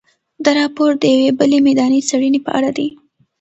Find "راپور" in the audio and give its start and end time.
0.61-0.91